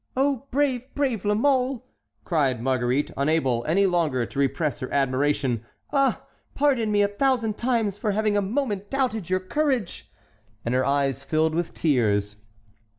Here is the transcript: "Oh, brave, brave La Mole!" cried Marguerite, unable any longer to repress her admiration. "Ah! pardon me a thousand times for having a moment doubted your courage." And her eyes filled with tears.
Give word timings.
"Oh, 0.17 0.47
brave, 0.49 0.91
brave 0.95 1.25
La 1.25 1.35
Mole!" 1.35 1.85
cried 2.25 2.59
Marguerite, 2.59 3.11
unable 3.15 3.63
any 3.67 3.85
longer 3.85 4.25
to 4.25 4.39
repress 4.39 4.79
her 4.79 4.91
admiration. 4.91 5.63
"Ah! 5.93 6.25
pardon 6.55 6.91
me 6.91 7.03
a 7.03 7.07
thousand 7.07 7.55
times 7.55 7.99
for 7.99 8.09
having 8.13 8.35
a 8.35 8.41
moment 8.41 8.89
doubted 8.89 9.29
your 9.29 9.39
courage." 9.39 10.11
And 10.65 10.73
her 10.73 10.83
eyes 10.83 11.21
filled 11.21 11.53
with 11.53 11.75
tears. 11.75 12.37